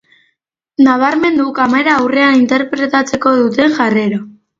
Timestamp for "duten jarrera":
3.41-4.19